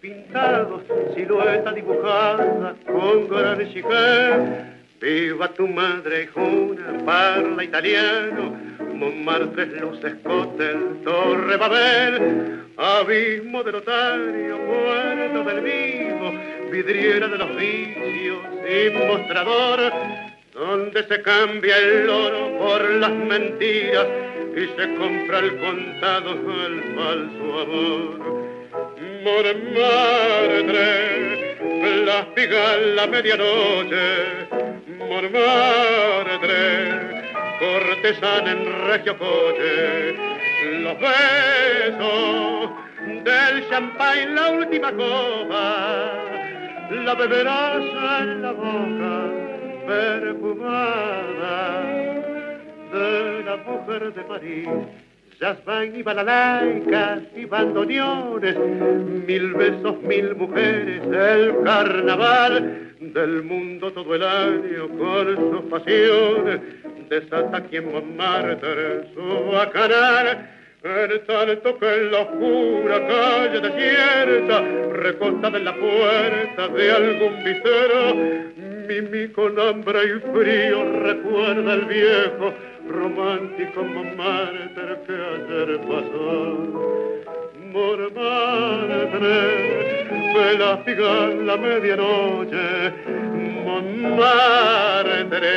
pintados, 0.00 0.82
silueta 1.14 1.72
dibujada 1.72 2.74
con 2.86 3.28
gran 3.28 3.60
exigente. 3.60 4.80
Viva 5.00 5.48
tu 5.48 5.66
madre, 5.66 6.28
Juna, 6.34 7.04
parla 7.06 7.64
italiano, 7.64 8.54
Montmartre, 8.94 9.66
luces, 9.80 10.14
cóctel, 10.22 11.00
Torre 11.04 11.56
Babel, 11.56 12.64
abismo 12.76 13.62
del 13.62 13.76
otario, 13.76 14.58
puerto 14.58 15.44
del 15.44 15.60
vivo, 15.62 16.32
vidriera 16.70 17.28
de 17.28 17.38
los 17.38 17.56
vicios 17.56 18.38
y 18.68 18.90
mostrador, 18.90 19.92
donde 20.52 21.02
se 21.04 21.22
cambia 21.22 21.78
el 21.78 22.08
oro 22.10 22.58
por 22.58 22.90
las 22.90 23.12
mentiras 23.12 24.06
y 24.54 24.66
se 24.78 24.94
compra 24.96 25.38
el 25.38 25.56
contado 25.60 26.32
el 26.66 26.82
falso 26.94 27.60
amor. 27.60 28.39
Montmartre, 29.22 30.88
plástica 31.82 32.76
la 32.96 33.06
medianoche, 33.06 34.48
Montmartre, 34.98 36.64
cortesana 37.58 38.50
en 38.52 38.64
regio 38.86 39.18
coche, 39.18 40.14
los 40.82 40.98
besos 40.98 42.70
del 43.24 43.68
champagne, 43.68 44.26
la 44.34 44.50
última 44.52 44.90
copa, 44.92 46.12
la 46.90 47.14
beberás 47.14 47.84
en 48.22 48.42
la 48.42 48.52
boca 48.52 49.30
perfumada 49.86 51.56
de 52.92 53.42
la 53.44 53.56
mujer 53.58 54.14
de 54.14 54.22
París. 54.22 55.09
Jasmine 55.40 55.98
y 55.98 56.02
balalaicas 56.02 57.20
y 57.34 57.46
bandoneones, 57.46 58.58
mil 59.26 59.54
besos, 59.54 60.02
mil 60.02 60.36
mujeres, 60.36 61.00
el 61.02 61.54
carnaval 61.64 62.92
del 63.00 63.42
mundo 63.44 63.90
todo 63.90 64.14
el 64.14 64.22
año 64.22 64.88
con 64.98 65.36
sus 65.50 65.62
pasiones, 65.70 66.60
desata 67.08 67.62
quien 67.62 67.90
Montmartre 67.90 69.14
su 69.14 69.50
bacanal. 69.50 70.46
En 70.82 71.26
tanto 71.26 71.78
que 71.78 71.94
en 71.94 72.10
la 72.10 72.20
oscura 72.20 73.06
calle 73.06 73.60
desierta, 73.60 74.60
recostada 74.92 75.56
en 75.56 75.64
la 75.64 75.74
puerta 75.74 76.68
de 76.68 76.92
algún 76.92 77.44
visero, 77.44 78.79
Mimi 78.90 79.28
con 79.28 79.56
hambre 79.56 80.00
y 80.02 80.18
frío 80.32 80.82
recuerda 81.00 81.74
el 81.74 81.84
viejo 81.84 82.52
romántico 82.88 83.84
Montmartre 83.84 84.96
que 85.06 85.12
ayer 85.12 85.78
pasó. 85.82 86.58
Montmartre, 87.72 89.38
la 90.58 90.82
la 91.46 91.56
medianoche, 91.56 92.66
Montmartre, 93.64 95.56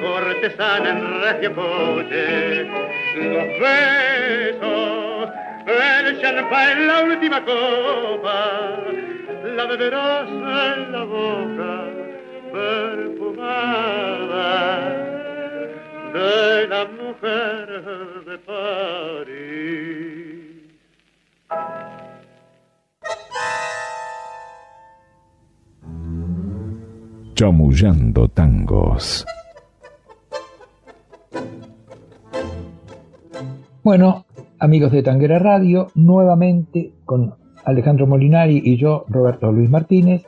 cortesana 0.00 0.90
en 0.90 1.00
regio 1.22 1.50
coche, 1.56 2.68
los 3.16 3.50
besos, 3.58 5.28
el 5.66 6.20
champán, 6.20 6.86
la 6.86 7.02
última 7.02 7.44
copa, 7.44 8.78
la 9.56 9.64
beberás 9.66 10.28
en 10.28 10.92
la 10.92 11.02
boca 11.02 11.99
perfumada 12.52 13.80
de 16.12 16.66
la 16.68 16.84
mujer 16.86 17.66
de 18.26 18.38
París. 18.38 19.70
Chamullando 27.34 28.28
tangos. 28.28 29.24
Bueno, 33.82 34.26
amigos 34.58 34.92
de 34.92 35.02
Tanguera 35.02 35.38
Radio, 35.38 35.88
nuevamente 35.94 36.92
con 37.06 37.34
Alejandro 37.64 38.06
Molinari 38.06 38.60
y 38.62 38.76
yo, 38.76 39.06
Roberto 39.08 39.50
Luis 39.52 39.70
Martínez, 39.70 40.26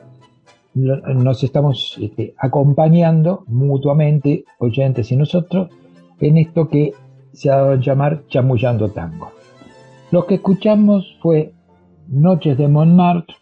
nos 0.75 1.43
estamos 1.43 1.97
este, 2.01 2.33
acompañando 2.37 3.43
mutuamente, 3.47 4.45
oyentes 4.59 5.11
y 5.11 5.15
nosotros, 5.15 5.69
en 6.19 6.37
esto 6.37 6.67
que 6.67 6.93
se 7.31 7.49
ha 7.49 7.57
dado 7.57 7.71
a 7.73 7.79
llamar 7.79 8.23
Chamullando 8.27 8.89
Tango. 8.89 9.31
Lo 10.11 10.25
que 10.25 10.35
escuchamos 10.35 11.17
fue 11.21 11.53
Noches 12.07 12.57
de 12.57 12.67
Montmartre, 12.67 13.35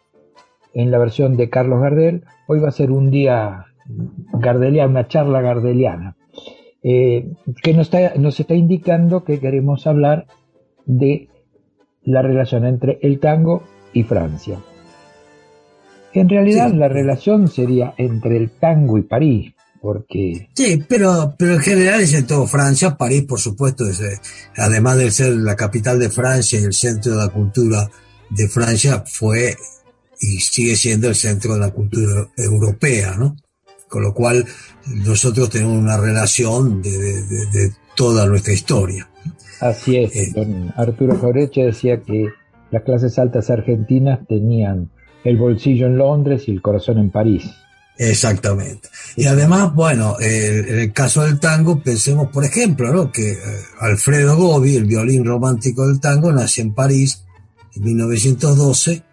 en 0.73 0.91
la 0.91 0.97
versión 0.97 1.35
de 1.35 1.49
Carlos 1.49 1.81
Gardel. 1.81 2.23
Hoy 2.47 2.59
va 2.59 2.69
a 2.69 2.71
ser 2.71 2.91
un 2.91 3.11
día 3.11 3.65
gardeliano, 4.33 4.91
una 4.91 5.07
charla 5.07 5.41
gardeliana, 5.41 6.15
eh, 6.83 7.33
que 7.61 7.73
nos 7.73 7.87
está, 7.87 8.15
nos 8.15 8.39
está 8.39 8.55
indicando 8.55 9.23
que 9.23 9.39
queremos 9.39 9.85
hablar 9.87 10.27
de 10.85 11.29
la 12.03 12.21
relación 12.21 12.65
entre 12.65 12.99
el 13.01 13.19
tango 13.19 13.63
y 13.93 14.03
Francia. 14.03 14.59
En 16.13 16.29
realidad 16.29 16.73
la 16.73 16.87
relación 16.87 17.47
sería 17.47 17.93
entre 17.97 18.37
el 18.37 18.51
tango 18.51 18.97
y 18.97 19.03
París, 19.03 19.53
porque... 19.81 20.49
Sí, 20.53 20.83
pero, 20.87 21.33
pero 21.37 21.53
en 21.53 21.61
general 21.61 22.01
es 22.01 22.13
en 22.13 22.27
todo 22.27 22.47
Francia, 22.47 22.97
París 22.97 23.23
por 23.23 23.39
supuesto, 23.39 23.87
es, 23.87 24.01
eh, 24.01 24.19
además 24.57 24.97
de 24.97 25.11
ser 25.11 25.33
la 25.33 25.55
capital 25.55 25.99
de 25.99 26.09
Francia 26.09 26.59
y 26.59 26.63
el 26.63 26.73
centro 26.73 27.13
de 27.13 27.17
la 27.17 27.29
cultura 27.29 27.89
de 28.29 28.47
Francia, 28.47 29.03
fue 29.05 29.55
y 30.21 30.39
sigue 30.39 30.75
siendo 30.75 31.07
el 31.09 31.15
centro 31.15 31.55
de 31.55 31.59
la 31.59 31.71
cultura 31.71 32.27
europea, 32.37 33.15
¿no? 33.17 33.35
Con 33.89 34.03
lo 34.03 34.13
cual 34.13 34.45
nosotros 34.87 35.49
tenemos 35.49 35.77
una 35.77 35.97
relación 35.97 36.81
de, 36.81 36.91
de, 36.91 37.71
toda 37.95 38.25
nuestra 38.25 38.53
historia. 38.53 39.09
Así 39.59 39.97
es, 39.97 40.15
eh, 40.15 40.31
don 40.33 40.73
Arturo 40.77 41.19
Jaureche 41.19 41.65
decía 41.65 42.01
que 42.01 42.29
las 42.71 42.83
clases 42.83 43.19
altas 43.19 43.49
argentinas 43.49 44.25
tenían 44.27 44.89
el 45.23 45.37
bolsillo 45.37 45.87
en 45.87 45.97
Londres 45.97 46.43
y 46.47 46.51
el 46.51 46.61
corazón 46.61 46.97
en 46.99 47.09
París. 47.09 47.49
Exactamente. 47.97 48.89
Y 49.15 49.25
además, 49.25 49.75
bueno, 49.75 50.15
en 50.19 50.79
el 50.79 50.91
caso 50.91 51.23
del 51.23 51.39
tango, 51.39 51.83
pensemos, 51.83 52.29
por 52.31 52.43
ejemplo, 52.43 52.91
¿no? 52.91 53.11
que 53.11 53.33
eh, 53.33 53.37
Alfredo 53.79 54.35
Gobi, 54.35 54.75
el 54.75 54.85
violín 54.85 55.23
romántico 55.23 55.87
del 55.87 55.99
tango, 55.99 56.31
nace 56.31 56.61
en 56.61 56.73
París 56.73 57.25
en 57.75 57.83
1912, 57.83 58.91
eh, 58.93 59.03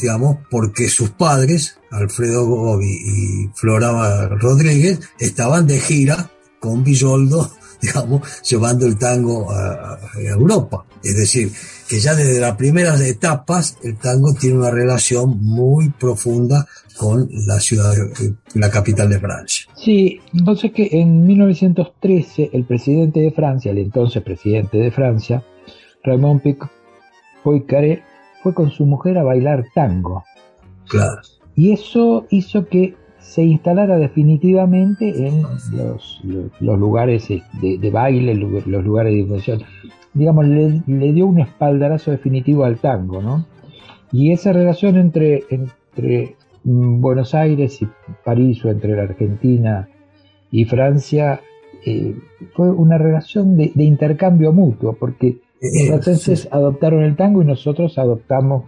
digamos, 0.00 0.38
porque 0.50 0.88
sus 0.88 1.10
padres, 1.10 1.76
Alfredo 1.90 2.46
Gobi 2.46 2.92
y 2.92 3.50
Flora 3.54 4.28
Rodríguez, 4.28 5.00
estaban 5.18 5.66
de 5.66 5.80
gira 5.80 6.30
con 6.60 6.82
Villoldo, 6.82 7.50
digamos, 7.82 8.42
llevando 8.42 8.86
el 8.86 8.98
tango 8.98 9.50
a 9.50 9.98
Europa. 10.18 10.84
Es 11.02 11.16
decir, 11.16 11.50
que 11.88 11.98
ya 11.98 12.14
desde 12.14 12.40
las 12.40 12.56
primeras 12.56 13.00
etapas 13.00 13.76
el 13.82 13.96
tango 13.96 14.34
tiene 14.34 14.58
una 14.58 14.70
relación 14.70 15.38
muy 15.42 15.88
profunda 15.90 16.66
con 16.96 17.28
la 17.46 17.58
ciudad, 17.58 17.94
la 18.54 18.70
capital 18.70 19.08
de 19.08 19.18
Francia. 19.18 19.66
Sí, 19.74 20.20
entonces 20.34 20.72
que 20.72 20.88
en 20.92 21.26
1913 21.26 22.50
el 22.52 22.64
presidente 22.64 23.20
de 23.20 23.30
Francia, 23.30 23.70
el 23.70 23.78
entonces 23.78 24.22
presidente 24.22 24.76
de 24.76 24.90
Francia, 24.90 25.42
Raymond 26.04 26.42
Poincaré, 27.42 28.02
fue 28.42 28.54
con 28.54 28.70
su 28.70 28.84
mujer 28.84 29.16
a 29.18 29.22
bailar 29.22 29.64
tango. 29.74 30.24
Claro. 30.88 31.22
Y 31.56 31.72
eso 31.72 32.26
hizo 32.30 32.68
que 32.68 32.94
se 33.20 33.42
instalara 33.42 33.96
definitivamente 33.98 35.26
en 35.26 35.42
los, 35.72 36.20
lugares 36.60 37.28
de, 37.28 37.90
baile, 37.90 38.34
los 38.34 38.84
lugares 38.84 39.12
de 39.12 39.18
difusión. 39.18 39.62
Digamos, 40.12 40.46
le, 40.46 41.12
dio 41.12 41.26
un 41.26 41.40
espaldarazo 41.40 42.10
definitivo 42.10 42.64
al 42.64 42.78
tango, 42.78 43.22
¿no? 43.22 43.46
Y 44.12 44.32
esa 44.32 44.52
relación 44.52 44.96
entre, 44.96 45.44
entre 45.50 46.34
Buenos 46.64 47.34
Aires 47.34 47.80
y 47.82 47.88
París 48.24 48.64
o 48.64 48.70
entre 48.70 48.96
la 48.96 49.02
Argentina 49.02 49.88
y 50.50 50.64
Francia 50.64 51.40
eh, 51.86 52.16
fue 52.54 52.70
una 52.70 52.98
relación 52.98 53.56
de, 53.56 53.72
intercambio 53.76 54.52
mutuo, 54.52 54.94
porque 54.94 55.38
los 55.60 55.72
eh, 55.72 55.86
franceses 55.86 56.48
adoptaron 56.50 57.02
el 57.04 57.16
tango 57.16 57.42
y 57.42 57.46
nosotros 57.46 57.96
adoptamos 57.98 58.64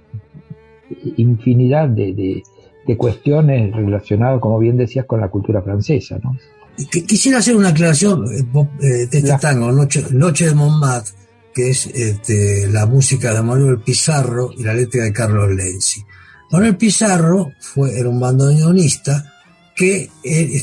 infinidad 1.16 1.88
de, 1.88 2.43
cuestiones 2.96 3.75
relacionadas, 3.75 4.40
como 4.40 4.58
bien 4.58 4.76
decías, 4.76 5.06
con 5.06 5.20
la 5.20 5.29
cultura 5.29 5.62
francesa. 5.62 6.19
¿no? 6.23 6.37
Quisiera 6.90 7.38
hacer 7.38 7.56
una 7.56 7.69
aclaración 7.69 8.25
eh, 8.32 9.06
de 9.06 9.19
este 9.19 9.38
tango, 9.40 9.73
Noche, 9.73 10.05
Noche 10.11 10.46
de 10.46 10.55
Montmartre, 10.55 11.12
que 11.55 11.70
es 11.70 11.87
este, 11.87 12.69
la 12.69 12.87
música 12.87 13.34
de 13.34 13.43
Manuel 13.43 13.81
Pizarro 13.81 14.50
y 14.56 14.62
la 14.62 14.75
letra 14.75 15.05
de 15.05 15.12
Carlos 15.12 15.50
Lenzi. 15.50 16.02
Manuel 16.50 16.76
Pizarro 16.76 17.52
fue, 17.61 17.99
era 17.99 18.08
un 18.08 18.20
bandoneonista 18.20 19.32
que 19.75 20.11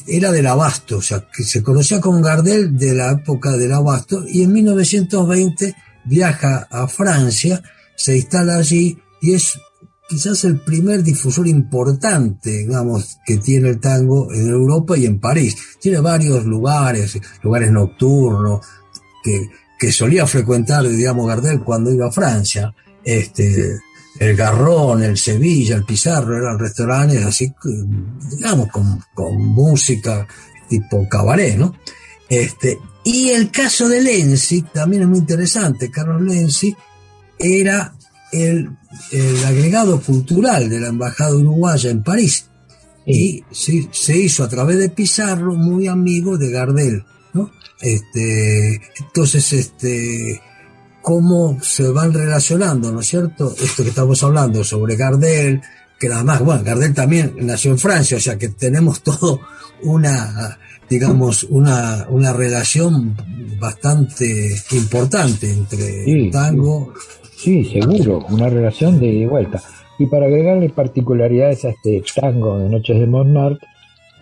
era 0.08 0.32
del 0.32 0.46
Abasto, 0.46 0.98
o 0.98 1.02
sea, 1.02 1.26
que 1.36 1.44
se 1.44 1.64
conocía 1.64 2.00
con 2.00 2.22
Gardel 2.22 2.78
de 2.78 2.94
la 2.94 3.12
época 3.12 3.58
del 3.58 3.74
Abasto, 3.74 4.24
y 4.28 4.44
en 4.44 4.54
1920 4.54 5.76
viaja 6.06 6.68
a 6.70 6.88
Francia, 6.88 7.62
se 7.96 8.16
instala 8.16 8.58
allí 8.58 8.98
y 9.22 9.34
es 9.34 9.60
quizás 10.10 10.44
el 10.44 10.60
primer 10.60 11.04
difusor 11.04 11.48
importante, 11.48 12.50
digamos, 12.50 13.20
que 13.24 13.38
tiene 13.38 13.70
el 13.70 13.80
tango 13.80 14.34
en 14.34 14.50
Europa 14.50 14.98
y 14.98 15.06
en 15.06 15.20
París. 15.20 15.56
Tiene 15.80 16.00
varios 16.00 16.46
lugares, 16.46 17.20
lugares 17.44 17.72
nocturnos, 17.72 18.66
que, 19.24 19.50
que 19.78 19.92
solía 19.92 20.26
frecuentar, 20.26 20.88
digamos, 20.88 21.28
Gardel 21.28 21.62
cuando 21.62 21.94
iba 21.94 22.08
a 22.08 22.12
Francia. 22.12 22.74
Este, 23.04 23.80
el 24.20 24.36
Garrón, 24.36 25.04
el 25.04 25.18
Sevilla, 25.18 25.76
el 25.76 25.86
Pizarro, 25.86 26.36
eran 26.36 26.58
restaurantes 26.58 27.24
así, 27.24 27.54
digamos, 28.32 28.70
con, 28.72 29.04
música 29.38 30.28
tipo 30.68 31.08
cabaret, 31.08 31.56
¿no? 31.56 31.76
Este, 32.28 32.80
y 33.04 33.30
el 33.30 33.52
caso 33.52 33.88
de 33.88 34.02
Lenzi 34.02 34.64
también 34.64 35.04
es 35.04 35.08
muy 35.08 35.20
interesante. 35.20 35.90
Carlos 35.90 36.22
Lenzi 36.22 36.76
era 37.38 37.94
el, 38.32 38.70
agregado 39.46 40.02
cultural 40.02 40.70
de 40.70 40.80
la 40.80 40.88
Embajada 40.88 41.36
Uruguaya 41.36 41.90
en 41.90 42.04
París 42.04 42.46
y 43.06 43.44
se, 43.52 44.18
hizo 44.18 44.44
a 44.44 44.50
través 44.50 44.78
de 44.78 44.90
Pizarro 44.90 45.56
muy 45.56 45.88
amigo 45.88 46.38
de 46.38 46.52
Gardel, 46.52 47.04
¿no? 47.34 47.52
Este, 47.82 48.82
entonces, 49.00 49.52
este, 49.54 50.42
cómo 51.02 51.58
se 51.62 51.90
van 51.90 52.14
relacionando, 52.14 52.92
¿no 52.92 53.00
es 53.00 53.08
cierto? 53.08 53.56
Esto 53.60 53.84
que 53.84 53.90
estamos 53.90 54.22
hablando 54.24 54.64
sobre 54.64 54.96
Gardel, 54.96 55.62
que 56.00 56.10
nada 56.10 56.24
más, 56.24 56.40
bueno, 56.42 56.64
Gardel 56.64 56.94
también 56.94 57.36
nació 57.42 57.72
en 57.72 57.80
Francia, 57.80 58.18
o 58.18 58.20
sea 58.20 58.38
que 58.38 58.50
tenemos 58.50 59.02
todo 59.04 59.42
una, 59.84 60.58
digamos, 60.90 61.44
una, 61.46 62.06
una 62.10 62.34
relación 62.34 63.16
bastante 63.60 64.56
importante 64.72 65.52
entre 65.52 66.30
tango. 66.32 66.94
Sí, 67.40 67.64
seguro, 67.64 68.26
una 68.30 68.50
relación 68.50 69.00
de 69.00 69.26
vuelta. 69.26 69.62
Y 69.98 70.08
para 70.08 70.26
agregarle 70.26 70.68
particularidades 70.68 71.64
a 71.64 71.70
este 71.70 72.04
tango 72.14 72.60
de 72.60 72.68
Noches 72.68 73.00
de 73.00 73.08
Montmartre, 73.08 73.66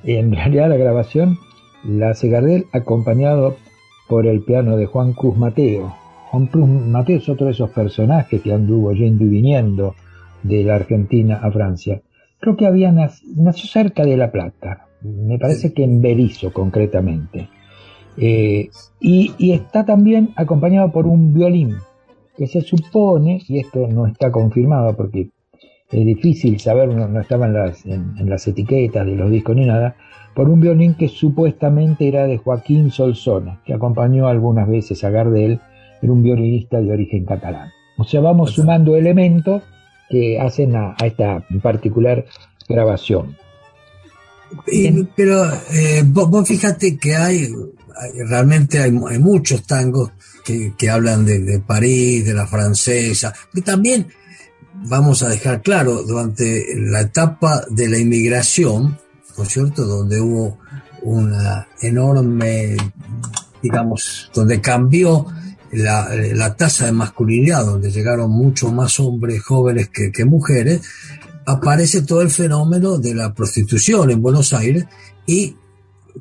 en 0.03 0.31
realidad 0.35 0.69
la 0.69 0.77
grabación 0.77 1.39
la 1.83 2.11
hace 2.11 2.29
Gardel 2.29 2.67
acompañado 2.71 3.55
por 4.07 4.27
el 4.27 4.41
piano 4.41 4.77
de 4.77 4.85
Juan 4.85 5.13
Cruz 5.13 5.35
Mateo, 5.35 5.95
Juan 6.29 6.45
Cruz 6.45 6.69
Mateo 6.69 7.17
es 7.17 7.27
otro 7.27 7.47
de 7.47 7.53
esos 7.53 7.71
personajes 7.71 8.39
que 8.39 8.53
anduvo 8.53 8.93
yendo 8.93 9.23
y 9.23 9.29
viniendo 9.29 9.95
de 10.43 10.63
la 10.63 10.75
Argentina 10.75 11.39
a 11.41 11.49
Francia. 11.49 11.99
Creo 12.39 12.55
que 12.55 12.67
había 12.67 12.91
nació 12.91 13.67
cerca 13.67 14.03
de 14.03 14.15
La 14.15 14.31
Plata, 14.31 14.89
me 15.01 15.39
parece 15.39 15.73
que 15.73 15.83
en 15.83 16.03
Berizo 16.03 16.53
concretamente. 16.53 17.49
Eh, 18.15 18.69
y, 18.99 19.51
está 19.51 19.85
también 19.85 20.33
acompañado 20.35 20.91
por 20.91 21.07
un 21.07 21.33
violín, 21.33 21.77
que 22.37 22.47
se 22.47 22.61
supone, 22.61 23.41
y 23.47 23.59
esto 23.59 23.87
no 23.87 24.07
está 24.07 24.31
confirmado 24.31 24.95
porque 24.95 25.29
es 25.91 26.05
difícil 26.05 26.59
saber, 26.59 26.89
no, 26.89 27.07
no 27.07 27.19
estaba 27.19 27.47
en 27.47 27.53
las, 27.53 27.85
en 27.85 28.29
las 28.29 28.47
etiquetas 28.47 29.05
de 29.05 29.15
los 29.15 29.31
discos 29.31 29.55
ni 29.55 29.65
nada, 29.65 29.95
por 30.37 30.49
un 30.49 30.61
violín 30.61 30.93
que 30.93 31.07
supuestamente 31.07 32.07
era 32.07 32.27
de 32.27 32.37
Joaquín 32.37 32.91
Solsona, 32.91 33.59
que 33.65 33.73
acompañó 33.73 34.27
algunas 34.27 34.67
veces 34.67 35.03
a 35.03 35.09
Gardel 35.09 35.59
era 36.01 36.13
un 36.13 36.21
violinista 36.21 36.79
de 36.79 36.91
origen 36.91 37.25
catalán. 37.25 37.71
O 37.97 38.03
sea, 38.03 38.21
vamos 38.21 38.51
sumando 38.51 38.95
elementos 38.95 39.63
que 40.09 40.39
hacen 40.39 40.75
a, 40.75 40.95
esta 41.03 41.43
particular 41.61 42.25
grabación. 42.69 43.35
pero 45.15 45.43
eh, 45.73 46.03
vos, 46.05 46.47
fíjate 46.47 46.97
que 46.97 47.15
hay, 47.15 47.47
realmente 48.27 48.79
hay, 48.79 48.91
muchos 48.91 49.63
tangos 49.63 50.11
que, 50.43 50.89
hablan 50.89 51.25
de, 51.25 51.61
París, 51.65 52.25
de 52.25 52.33
la 52.33 52.47
francesa, 52.47 53.33
que 53.53 53.61
también, 53.61 54.07
vamos 54.85 55.23
a 55.23 55.29
dejar 55.29 55.61
claro, 55.61 56.03
durante 56.03 56.65
la 56.75 57.01
etapa 57.01 57.63
de 57.69 57.89
la 57.89 57.97
inmigración, 57.97 58.97
¿no 59.37 59.45
cierto?, 59.45 59.85
donde 59.85 60.19
hubo 60.19 60.57
una 61.03 61.67
enorme, 61.81 62.77
digamos, 63.61 64.31
donde 64.33 64.61
cambió 64.61 65.25
la, 65.71 66.55
tasa 66.55 66.85
de 66.85 66.91
masculinidad, 66.91 67.65
donde 67.65 67.91
llegaron 67.91 68.31
muchos 68.31 68.71
más 68.73 68.99
hombres 68.99 69.43
jóvenes 69.43 69.89
que, 69.89 70.25
mujeres, 70.25 70.81
aparece 71.45 72.01
todo 72.01 72.21
el 72.21 72.29
fenómeno 72.29 72.97
de 72.97 73.15
la 73.15 73.33
prostitución 73.33 74.11
en 74.11 74.21
Buenos 74.21 74.53
Aires 74.53 74.85
y 75.25 75.55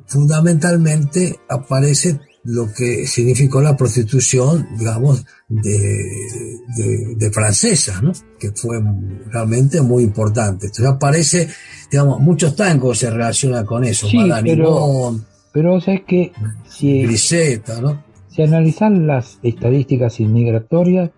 fundamentalmente 0.07 1.39
aparece 1.49 2.19
lo 2.47 2.71
que 2.73 3.05
significó 3.05 3.61
la 3.61 3.75
prostitución, 3.75 4.69
digamos, 4.77 5.25
de, 5.49 7.15
de, 7.17 7.31
francesa, 7.31 8.01
¿no? 8.01 8.13
que 8.39 8.51
fue 8.51 8.81
realmente 9.29 9.81
muy 9.81 10.03
importante. 10.03 10.67
Entonces 10.67 10.85
aparece, 10.85 11.49
digamos, 11.91 12.21
muchos 12.21 12.55
tangos 12.55 12.99
se 12.99 13.09
relacionan 13.09 13.65
con 13.65 13.83
eso. 13.83 14.07
Sí, 14.07 14.17
pero, 14.43 15.19
pero 15.51 15.77
es 15.77 16.01
que 16.07 16.31
si, 16.69 17.01
Griseta, 17.03 17.81
¿no? 17.81 18.01
Si 18.29 18.43
analizas 18.43 18.93
las 18.93 19.39
estadísticas 19.43 20.21
inmigratorias, 20.21 21.11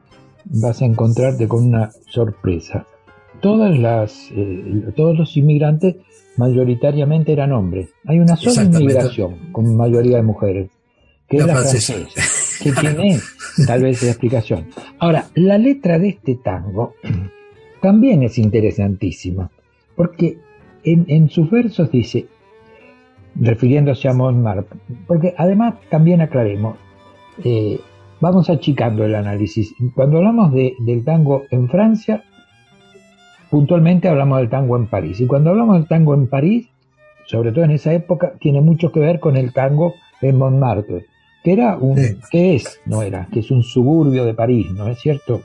vas 0.46 0.82
a 0.82 0.86
encontrarte 0.86 1.48
con 1.48 1.66
una 1.66 1.92
sorpresa. 2.10 2.88
Todas 3.42 3.78
las, 3.78 4.30
eh, 4.32 4.92
todos 4.96 5.18
los 5.18 5.38
inmigrantes 5.38 5.96
mayoritariamente 6.38 7.34
eran 7.34 7.52
hombres. 7.52 7.90
Hay 8.06 8.20
una 8.20 8.36
sola 8.36 8.64
inmigración 8.64 9.52
con 9.52 9.76
mayoría 9.76 10.18
de 10.18 10.24
mujeres, 10.24 10.70
que 11.28 11.38
es 11.38 11.46
la 11.46 11.56
francesa, 11.56 11.94
que 12.64 12.72
tiene 12.72 13.20
tal 13.68 13.84
vez 13.84 14.02
la 14.04 14.10
explicación. 14.10 14.68
Ahora, 15.00 15.28
la 15.36 15.58
letra 15.58 16.00
de 16.00 16.10
este 16.10 16.36
tango 16.36 16.96
también 17.82 18.24
es 18.24 18.38
interesantísima, 18.38 19.50
porque 19.96 20.38
en, 20.84 21.06
en 21.08 21.30
sus 21.30 21.50
versos 21.50 21.92
dice, 21.92 22.28
refiriéndose 23.36 24.08
a 24.08 24.14
Montmartre, 24.14 24.80
porque 25.08 25.34
además 25.38 25.76
también 25.90 26.22
aclaremos, 26.22 26.78
eh, 27.44 27.80
vamos 28.20 28.50
achicando 28.50 29.04
el 29.06 29.16
análisis. 29.16 29.74
Cuando 29.96 30.18
hablamos 30.18 30.54
del 30.54 31.04
tango 31.04 31.44
en 31.52 31.70
Francia, 31.70 32.24
puntualmente 33.50 34.08
hablamos 34.08 34.40
del 34.40 34.50
tango 34.50 34.78
en 34.78 34.88
París. 34.88 35.20
Y 35.20 35.28
cuando 35.28 35.50
hablamos 35.50 35.78
del 35.78 35.88
tango 35.88 36.14
en 36.14 36.28
París, 36.28 36.68
sobre 37.26 37.52
todo 37.52 37.64
en 37.64 37.72
esa 37.72 37.94
época, 37.94 38.34
tiene 38.40 38.62
mucho 38.62 38.92
que 38.92 39.00
ver 39.00 39.20
con 39.20 39.38
el 39.38 39.54
tango 39.54 39.94
en 40.22 40.38
Montmartre, 40.38 41.06
que 41.44 41.54
era 41.54 41.78
un, 41.78 41.98
que 42.32 42.56
es, 42.56 42.80
no 42.86 43.02
era, 43.02 43.28
que 43.32 43.40
es 43.40 43.52
un 43.52 43.64
suburbio 43.64 44.26
de 44.26 44.34
París, 44.34 44.72
¿no 44.72 44.88
es 44.88 45.00
cierto? 45.00 45.42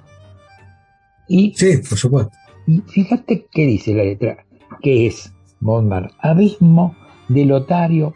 Y, 1.28 1.54
sí, 1.54 1.78
por 1.88 1.99
supuesto. 1.99 2.32
Y 2.66 2.80
fíjate 2.80 3.46
qué 3.50 3.66
dice 3.66 3.94
la 3.94 4.04
letra, 4.04 4.44
que 4.82 5.06
es 5.06 5.32
Montmartre, 5.61 6.16
abismo 6.20 6.96
del 7.28 7.52
otario, 7.52 8.14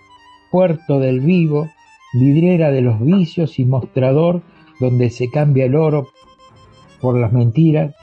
puerto 0.50 0.98
del 0.98 1.20
vivo, 1.20 1.68
vidriera 2.14 2.70
de 2.70 2.80
los 2.80 3.00
vicios 3.00 3.58
y 3.58 3.64
mostrador 3.64 4.42
donde 4.80 5.10
se 5.10 5.30
cambia 5.30 5.66
el 5.66 5.74
oro 5.74 6.08
por 7.00 7.18
las 7.18 7.32
mentiras 7.32 7.94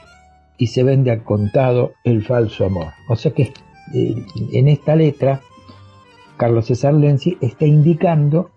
y 0.58 0.68
se 0.68 0.82
vende 0.82 1.10
a 1.10 1.22
contado 1.24 1.92
el 2.04 2.24
falso 2.24 2.66
amor. 2.66 2.92
O 3.08 3.16
sea 3.16 3.32
que 3.32 3.52
eh, 3.94 4.14
en 4.52 4.68
esta 4.68 4.96
letra, 4.96 5.40
Carlos 6.36 6.66
César 6.66 6.94
Lenzi 6.94 7.36
está 7.40 7.66
indicando 7.66 8.50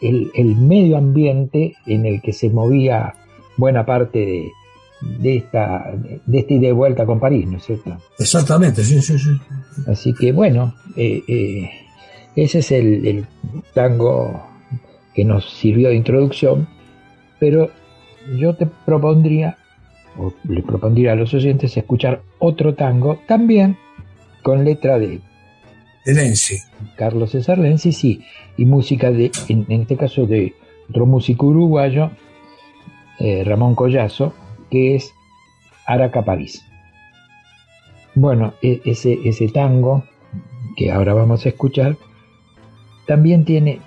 el, 0.00 0.56
medio 0.56 0.96
ambiente 0.96 1.74
en 1.86 2.06
el 2.06 2.20
que 2.20 2.32
se 2.32 2.50
movía 2.50 3.14
buena 3.56 3.86
parte 3.86 4.52
de, 5.00 5.36
esta, 5.36 5.92
de 6.26 6.38
esta 6.38 6.52
idea 6.52 6.68
de 6.68 6.72
vuelta 6.72 7.06
con 7.06 7.18
París, 7.18 7.46
¿no 7.46 7.58
es 7.58 7.64
cierto? 7.64 7.96
Exactamente, 8.18 8.84
sí, 8.84 9.00
sí, 9.00 9.18
sí. 9.18 9.30
Así 9.86 10.14
que 10.14 10.32
bueno, 10.32 10.74
eh, 10.96 11.22
eh, 11.26 11.70
ese 12.36 12.60
es 12.60 12.72
el, 12.72 13.26
tango 13.74 14.42
que 15.14 15.24
nos 15.24 15.50
sirvió 15.50 15.88
de 15.88 15.96
introducción, 15.96 16.68
pero 17.38 17.70
yo 18.38 18.54
te 18.54 18.66
propondría, 18.66 19.58
o 20.18 20.32
le 20.48 20.62
propondría 20.62 21.12
a 21.12 21.16
los 21.16 21.32
oyentes 21.34 21.76
escuchar 21.76 22.22
otro 22.38 22.74
tango 22.74 23.20
también 23.26 23.76
con 24.42 24.64
letra 24.64 24.98
de 24.98 25.20
Lenzi. 26.04 26.58
Carlos 26.96 27.30
César 27.30 27.58
Lenzi, 27.58 27.92
sí, 27.92 28.24
y 28.56 28.64
música 28.66 29.10
de, 29.10 29.30
en, 29.48 29.66
este 29.68 29.96
caso 29.96 30.26
de 30.26 30.54
otro 30.90 31.06
músico 31.06 31.46
uruguayo, 31.46 32.10
eh, 33.18 33.44
Ramón 33.44 33.74
Collazo, 33.74 34.34
que 34.70 34.96
es 34.96 35.12
Araca 35.86 36.24
París. 36.24 36.64
Bueno, 38.14 38.54
e, 38.62 38.80
ese, 38.84 39.18
ese 39.24 39.48
tango 39.48 40.04
que 40.76 40.90
ahora 40.90 41.14
vamos 41.14 41.46
a 41.46 41.50
escuchar, 41.50 41.96
también 43.06 43.44
tiene 43.44 43.80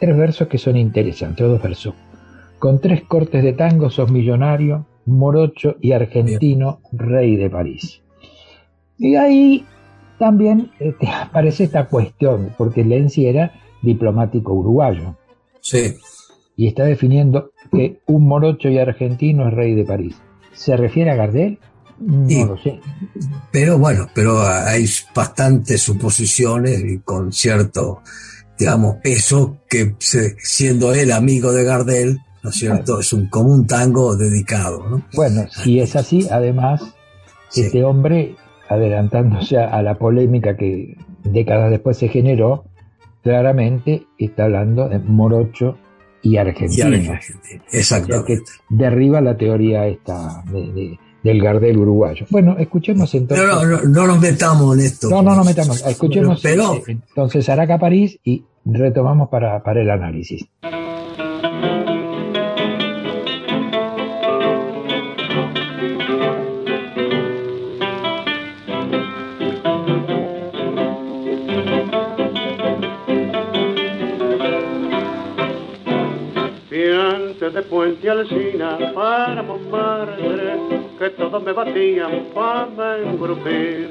tres 0.00 0.16
versos 0.16 0.48
que 0.48 0.58
son 0.58 0.76
interesantes, 0.76 1.46
dos 1.46 1.62
versos. 1.62 1.94
Con 2.58 2.80
tres 2.80 3.02
cortes 3.02 3.42
de 3.42 3.52
tango 3.52 3.90
sos 3.90 4.10
millonario, 4.10 4.86
morocho 5.06 5.76
y 5.80 5.92
argentino, 5.92 6.80
rey 6.92 7.36
de 7.36 7.48
París. 7.48 8.02
Y 8.98 9.16
ahí 9.16 9.64
también 10.18 10.70
este, 10.78 11.08
aparece 11.08 11.64
esta 11.64 11.86
cuestión, 11.86 12.54
porque 12.56 12.84
Lenzi 12.84 13.26
era 13.26 13.52
diplomático 13.82 14.52
uruguayo. 14.52 15.16
Sí. 15.60 15.94
Y 16.56 16.68
está 16.68 16.84
definiendo 16.84 17.50
que 17.70 18.00
un 18.06 18.26
morocho 18.26 18.68
y 18.68 18.78
argentino 18.78 19.48
es 19.48 19.54
rey 19.54 19.74
de 19.74 19.84
París. 19.84 20.16
¿Se 20.52 20.76
refiere 20.76 21.10
a 21.10 21.16
Gardel? 21.16 21.58
No 21.98 22.46
lo 22.46 22.58
sé. 22.58 22.80
Pero 23.50 23.78
bueno, 23.78 24.08
pero 24.14 24.40
hay 24.40 24.86
bastantes 25.14 25.82
suposiciones 25.82 26.82
y 26.84 26.98
con 26.98 27.32
cierto, 27.32 28.02
digamos, 28.58 28.96
peso 29.02 29.58
que 29.68 29.94
siendo 29.98 30.94
él 30.94 31.12
amigo 31.12 31.52
de 31.52 31.64
Gardel, 31.64 32.20
¿no 32.46 32.50
es 32.50 32.56
cierto? 32.56 33.00
Es 33.00 33.12
un, 33.12 33.26
como 33.26 33.52
un 33.52 33.66
tango 33.66 34.14
dedicado, 34.14 34.88
¿no? 34.88 35.02
Bueno, 35.16 35.46
si 35.50 35.80
es 35.80 35.96
así, 35.96 36.28
además, 36.30 36.94
este 37.52 37.82
hombre, 37.82 38.36
adelantándose 38.68 39.58
a 39.58 39.82
la 39.82 39.96
polémica 39.96 40.56
que 40.56 40.96
décadas 41.24 41.72
después 41.72 41.96
se 41.98 42.06
generó, 42.06 42.64
claramente 43.24 44.06
está 44.16 44.44
hablando 44.44 44.88
de 44.88 45.00
Morocho 45.00 45.76
y 46.22 46.36
Argentina. 46.36 47.20
Exactamente. 47.72 48.34
que 48.34 48.40
derriba 48.68 49.20
la 49.20 49.36
teoría 49.36 49.88
esta 49.88 50.44
de 50.52 50.96
del 51.24 51.42
Gardel 51.42 51.76
uruguayo. 51.78 52.26
Bueno, 52.30 52.56
escuchemos 52.56 53.12
entonces. 53.16 53.44
No, 53.44 53.64
no, 53.64 53.82
no, 53.82 54.06
nos 54.06 54.20
metamos 54.20 54.78
en 54.78 54.84
esto. 54.84 55.10
No, 55.10 55.22
no 55.22 55.34
nos 55.34 55.44
metamos. 55.44 55.84
Escuchemos 55.84 56.40
pero, 56.40 56.80
entonces 56.86 57.48
Araca 57.48 57.80
París 57.80 58.20
y 58.22 58.44
retomamos 58.64 59.28
para, 59.28 59.60
para 59.64 59.82
el 59.82 59.90
análisis. 59.90 60.46
Puente 77.70 78.08
Alcina 78.08 78.78
para 78.94 79.42
Montmartre, 79.42 80.56
que 80.98 81.10
todos 81.10 81.42
me 81.42 81.52
batían 81.52 82.26
para 82.34 82.66
me 82.66 83.10
engrupir. 83.10 83.88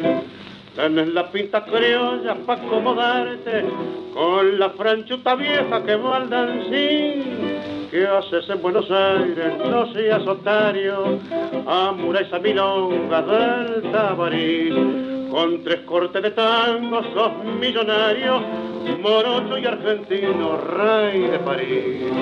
Tienes 0.75 1.07
la 1.09 1.29
pinta 1.31 1.63
criolla 1.65 2.35
para 2.45 2.61
acomodarte 2.61 3.65
con 4.13 4.59
la 4.59 4.69
franchuta 4.71 5.35
vieja 5.35 5.83
que 5.83 5.95
va 5.95 6.17
al 6.17 6.29
dancín. 6.29 7.55
¿Qué 7.91 8.07
haces 8.07 8.49
en 8.49 8.61
Buenos 8.61 8.89
Aires? 8.91 9.53
No 9.69 9.91
seas 9.93 10.25
otario, 10.25 11.19
amura 11.65 12.21
esa 12.21 12.39
milonga 12.39 13.21
del 13.21 13.91
tabarís. 13.91 14.73
Con 15.31 15.63
tres 15.63 15.81
cortes 15.81 16.23
de 16.23 16.31
tango 16.31 17.03
sos 17.13 17.31
millonario, 17.59 18.41
morocho 19.01 19.57
y 19.57 19.65
argentino, 19.65 20.57
rey 20.57 21.21
de 21.21 21.39
París. 21.39 22.13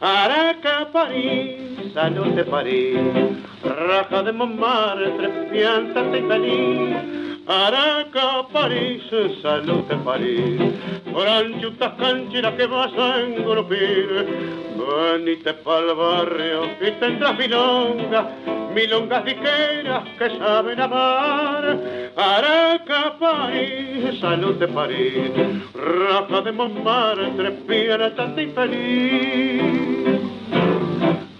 Araca, 0.00 0.88
París, 0.92 1.92
salud 1.94 2.28
de 2.34 2.44
París, 2.44 2.98
raja 3.64 4.22
de 4.22 4.32
Montmartre, 4.32 5.28
piántate 5.50 6.18
y 6.18 6.22
feliz. 6.22 6.96
Araca, 7.46 8.46
París, 8.52 9.02
salud 9.40 9.84
de 9.84 9.96
París, 9.96 10.60
franchutas 11.12 11.92
cancheras 11.94 12.54
que 12.54 12.66
vas 12.66 12.92
a 12.98 13.20
engrupir. 13.20 14.65
Venite 14.86 15.52
pa'l 15.64 15.94
barrio 15.96 16.64
y 16.80 16.92
tendrás 17.00 17.36
milonga, 17.36 18.30
milongas 18.72 19.24
diqueras 19.24 20.04
que 20.16 20.30
saben 20.38 20.80
amar. 20.80 21.76
Araca, 22.16 23.18
París, 23.18 24.20
salud 24.20 24.54
de 24.54 24.68
París, 24.68 25.32
raja 25.74 26.40
de 26.42 26.52
Montmartre, 26.52 27.50
piántate 27.66 28.42
y 28.44 28.46
feliz. 28.52 29.96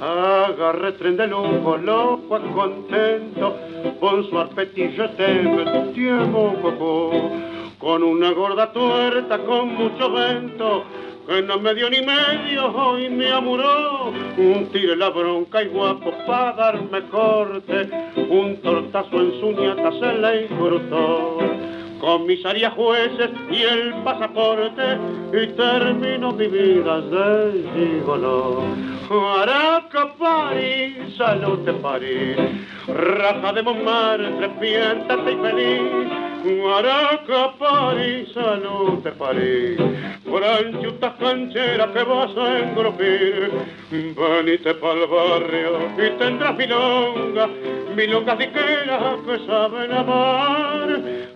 Agarre 0.00 0.92
tren 0.92 1.16
de 1.16 1.28
lujo, 1.28 1.76
loco, 1.76 2.40
contento, 2.52 3.56
con 4.00 4.28
su 4.28 4.38
arpetillo 4.38 5.08
te 5.10 5.92
tiempo 5.94 6.52
coco, 6.62 7.30
con 7.78 8.02
una 8.02 8.32
gorda 8.32 8.72
tuerta, 8.72 9.38
con 9.38 9.74
mucho 9.74 10.10
vento, 10.10 10.84
que 11.26 11.42
no 11.42 11.58
me 11.58 11.74
dio 11.74 11.90
ni 11.90 12.00
medio, 12.02 12.66
hoy 12.74 13.08
me 13.08 13.30
amuró. 13.30 14.12
Un 14.36 14.68
tire 14.72 14.96
la 14.96 15.10
bronca 15.10 15.62
y 15.62 15.68
guapo 15.68 16.12
para 16.26 16.52
darme 16.52 17.02
corte, 17.08 17.88
un 18.28 18.56
tortazo 18.62 19.20
en 19.20 19.40
su 19.40 19.52
ñata 19.52 19.90
se 19.92 20.12
le 20.14 20.44
incrustó 20.44 21.38
comisaría, 22.00 22.70
jueces 22.70 23.30
y 23.50 23.62
el 23.62 23.94
pasaporte 24.04 24.98
y 25.32 25.46
termino 25.48 26.32
mi 26.32 26.46
vida 26.46 27.00
de 27.00 27.64
gigolo. 27.74 28.64
Araca, 29.10 30.14
París, 30.18 30.96
salud 31.16 31.58
de 31.60 31.72
París, 31.74 32.36
raja 32.88 33.52
de 33.52 33.62
Montmartre, 33.62 34.48
piéntate 34.60 35.32
y 35.32 35.36
feliz. 35.36 36.62
Araca, 36.76 37.52
París, 37.58 38.28
salud 38.34 38.98
de 39.02 39.12
París, 39.12 39.78
franchutas 40.30 41.14
cancheras 41.18 41.90
que 41.90 42.02
vas 42.02 42.36
a 42.36 42.58
engrupir. 42.60 43.50
Venite 43.90 44.74
pa'l 44.74 45.06
barrio 45.06 45.72
y 45.96 46.10
tendrás 46.18 46.56
milonga, 46.56 47.48
milongas 47.94 48.38
diqueras 48.38 49.20
que 49.26 49.46
saben 49.46 49.92
amar. 49.92 50.88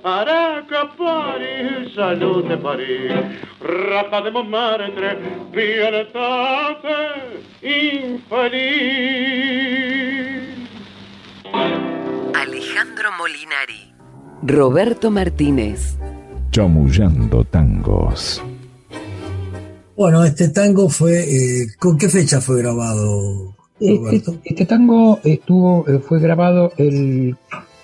Araca, 0.02 0.90
París, 0.96 1.94
salud 1.94 2.44
de 2.44 2.56
París, 2.56 3.12
raja 3.60 4.20
de 4.22 4.30
Montmartre, 4.30 5.18
piéntate 5.52 6.98
infeliz. 7.62 9.10
Alejandro 12.34 13.10
Molinari. 13.18 13.92
Roberto 14.42 15.10
Martínez. 15.10 15.98
Chamullando 16.50 17.44
tangos. 17.44 18.42
Bueno, 20.00 20.24
este 20.24 20.48
tango 20.48 20.88
fue. 20.88 21.24
Eh, 21.24 21.66
¿Con 21.78 21.98
qué 21.98 22.08
fecha 22.08 22.40
fue 22.40 22.62
grabado? 22.62 23.54
Este, 23.78 24.22
este, 24.44 24.64
tango 24.64 25.20
estuvo, 25.24 25.86
eh, 25.86 25.98
fue 25.98 26.20
grabado 26.20 26.72
el 26.78 27.36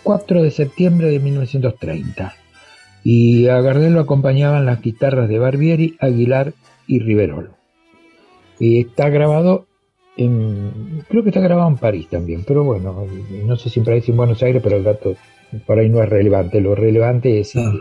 4 0.02 0.42
de 0.42 0.50
septiembre 0.50 1.10
de 1.10 1.20
1930 1.20 2.34
y 3.04 3.48
a 3.48 3.60
Gardel 3.60 3.92
lo 3.92 4.00
acompañaban 4.00 4.64
las 4.64 4.80
guitarras 4.80 5.28
de 5.28 5.38
Barbieri, 5.38 5.98
Aguilar 6.00 6.54
y 6.86 7.00
Riverol. 7.00 7.50
Y 8.58 8.80
está 8.80 9.10
grabado 9.10 9.66
en, 10.16 11.04
creo 11.10 11.22
que 11.22 11.28
está 11.28 11.40
grabado 11.40 11.68
en 11.68 11.76
París 11.76 12.08
también, 12.08 12.44
pero 12.46 12.64
bueno, 12.64 13.06
no 13.44 13.56
sé 13.56 13.68
si 13.68 13.80
en 13.80 13.84
París 13.84 14.08
en 14.08 14.16
Buenos 14.16 14.42
Aires, 14.42 14.62
pero 14.64 14.78
el 14.78 14.84
dato 14.84 15.16
por 15.66 15.78
ahí 15.78 15.90
no 15.90 16.02
es 16.02 16.08
relevante. 16.08 16.62
Lo 16.62 16.74
relevante 16.74 17.40
es 17.40 17.54
ah. 17.56 17.74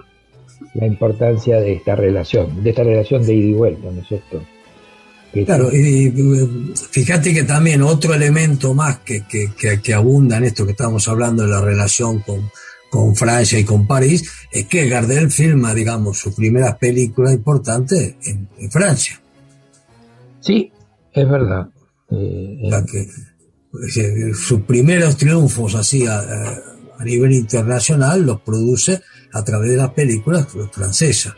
La 0.74 0.86
importancia 0.86 1.60
de 1.60 1.74
esta 1.74 1.96
relación, 1.96 2.64
de 2.64 2.70
esta 2.70 2.84
relación 2.84 3.26
de 3.26 3.34
ida 3.34 3.48
y 3.48 3.54
vuelta, 3.54 3.92
¿no 3.92 4.02
es 4.02 4.08
cierto? 4.08 4.42
claro, 5.46 5.70
y, 5.70 6.14
fíjate 6.92 7.34
que 7.34 7.44
también 7.44 7.82
otro 7.82 8.14
elemento 8.14 8.74
más 8.74 9.00
que, 9.00 9.24
que, 9.26 9.94
abunda 9.94 10.38
en 10.38 10.46
esto 10.46 10.66
que 10.66 10.72
estamos 10.72 11.06
hablando 11.10 11.44
de 11.44 11.50
la 11.50 11.60
relación 11.60 12.20
con, 12.20 12.50
con 12.90 13.16
Francia 13.16 13.60
y 13.60 13.66
con 13.66 13.86
París, 13.86 14.32
es 14.50 14.66
que 14.68 14.88
Gardel 14.88 15.30
filma, 15.30 15.74
digamos, 15.74 16.20
su 16.20 16.34
primera 16.34 16.78
película 16.78 17.34
importante 17.34 18.16
en, 18.24 18.48
Francia. 18.72 19.20
Sí, 20.40 20.72
es 21.12 21.30
verdad. 21.30 21.68
Eh, 22.12 22.70
que, 22.90 24.34
sus 24.34 24.62
primeros 24.62 25.18
triunfos 25.18 25.76
así 25.76 26.08
a, 26.08 26.22
a 26.98 27.04
nivel 27.04 27.34
internacional 27.34 28.22
los 28.22 28.42
produce 28.42 29.02
a 29.36 29.44
través 29.44 29.72
de 29.72 29.78
las 29.78 29.90
películas 29.90 30.48
francesas. 30.72 31.36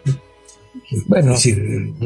Bueno, 1.08 1.34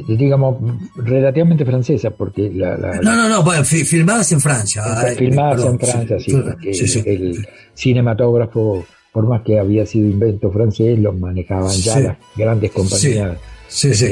digamos, 0.07 0.55
relativamente 0.95 1.65
francesa, 1.65 2.11
porque 2.11 2.49
la... 2.49 2.77
no, 2.77 3.15
no, 3.15 3.27
no, 3.43 3.63
filmadas 3.63 4.31
en 4.31 4.39
Francia. 4.39 4.83
filmadas 5.17 5.65
en 5.65 5.77
Francia, 5.77 6.17
sí. 6.19 7.03
el, 7.05 7.45
cinematógrafo, 7.75 8.85
por 9.11 9.27
más 9.27 9.41
que 9.41 9.59
había 9.59 9.85
sido 9.85 10.07
invento 10.07 10.49
francés, 10.49 10.97
lo 10.97 11.11
manejaban 11.11 11.71
ya 11.71 11.99
las 11.99 12.17
grandes 12.37 12.71
compañías 12.71 13.37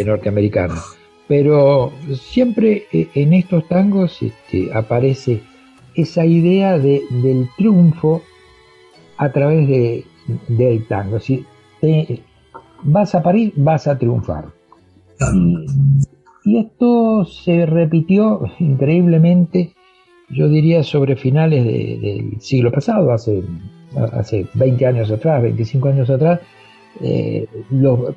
norteamericanas. 0.05 0.83
Pero 1.29 1.93
siempre 2.29 2.87
eh, 2.91 3.07
en 3.13 3.33
estos 3.33 3.67
tangos 3.69 4.17
este, 4.21 4.73
aparece 4.73 5.41
esa 5.95 6.25
idea 6.25 6.77
de, 6.77 7.03
del 7.09 7.47
triunfo 7.55 8.23
a 9.17 9.31
través 9.31 9.67
de, 9.67 10.05
del 10.47 10.85
tango. 10.87 11.19
Si 11.19 11.45
vas 12.83 13.15
a 13.15 13.23
París, 13.23 13.53
vas 13.55 13.87
a 13.87 13.97
triunfar. 13.97 14.45
Y, 16.45 16.57
esto 16.57 17.25
se 17.25 17.65
repitió 17.65 18.41
increíblemente, 18.59 19.73
yo 20.29 20.47
diría, 20.47 20.83
sobre 20.83 21.15
finales 21.15 21.63
del 21.65 22.39
siglo 22.39 22.71
pasado, 22.71 23.11
hace, 23.11 23.43
hace 24.13 24.47
20 24.53 24.85
años 24.85 25.11
atrás, 25.11 25.43
25 25.43 25.89
años 25.89 26.09
atrás, 26.09 26.39
eh, 27.01 27.45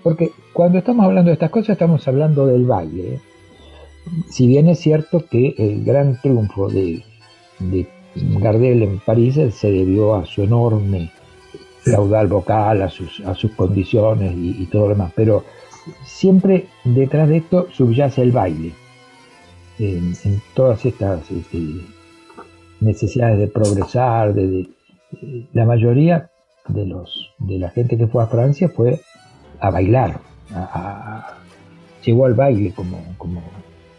porque 0.02 0.30
cuando 0.52 0.78
estamos 0.78 1.04
hablando 1.04 1.28
de 1.28 1.34
estas 1.34 1.50
cosas 1.50 1.70
estamos 1.70 2.06
hablando 2.08 2.46
del 2.46 2.64
baile. 2.64 3.20
Si 4.28 4.46
bien 4.46 4.68
es 4.68 4.80
cierto 4.80 5.24
que 5.30 5.54
el 5.58 5.84
gran 5.84 6.20
triunfo 6.20 6.68
de, 6.68 7.02
de 7.60 7.86
Gardel 8.14 8.82
en 8.82 8.98
París 8.98 9.38
se 9.52 9.70
debió 9.70 10.14
a 10.14 10.26
su 10.26 10.42
enorme 10.42 11.10
caudal 11.84 12.28
vocal, 12.28 12.82
a 12.82 12.88
sus, 12.88 13.20
a 13.20 13.34
sus 13.34 13.52
condiciones 13.52 14.32
y, 14.36 14.66
todo 14.66 14.82
lo 14.82 14.88
demás, 14.90 15.12
pero 15.14 15.44
siempre 16.04 16.66
detrás 16.84 17.28
de 17.28 17.38
esto 17.38 17.68
subyace 17.72 18.22
el 18.22 18.32
baile, 18.32 18.72
en, 19.78 20.14
todas 20.54 20.84
estas 20.84 21.30
este, 21.30 21.58
necesidades 22.80 23.38
de 23.38 23.48
progresar, 23.48 24.34
de, 24.34 24.68
la 25.52 25.64
mayoría 25.66 26.30
de 26.68 26.86
los 26.86 27.32
de 27.38 27.58
la 27.58 27.70
gente 27.70 27.98
que 27.98 28.06
fue 28.06 28.22
a 28.22 28.28
Francia 28.28 28.68
fue 28.68 29.00
a 29.58 29.70
bailar, 29.70 30.20
llegó 32.04 32.26
al 32.26 32.34
baile 32.34 32.72
como, 32.72 32.98
como, 33.18 33.42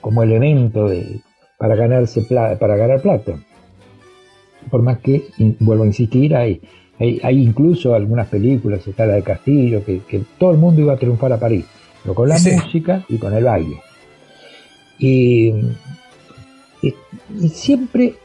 como 0.02 0.24
elemento 0.24 0.88
de, 0.88 1.22
para 1.58 1.76
ganarse 1.76 2.22
para 2.24 2.76
ganar 2.76 3.02
plata. 3.02 3.34
Por 4.70 4.82
más 4.82 5.00
que, 5.00 5.26
vuelvo 5.60 5.84
a 5.84 5.88
insistir, 5.88 6.36
hay, 6.36 6.62
hay, 7.00 7.42
incluso 7.42 7.94
algunas 7.94 8.28
películas, 8.28 8.88
está 8.88 9.06
la 9.06 9.16
de 9.16 9.24
Castillo, 9.24 9.84
que, 9.84 10.24
todo 10.38 10.52
el 10.52 10.58
mundo 10.58 10.82
iba 10.82 10.94
a 10.94 10.98
triunfar 10.98 11.34
a 11.34 11.40
París, 11.40 11.66
pero 12.02 12.14
con 12.14 12.30
la 12.30 12.36
música 12.36 13.04
y 13.10 13.18
con 13.18 13.34
el 13.34 13.44
baile. 13.44 13.82
Y, 15.00 15.54
siempre 17.50 18.16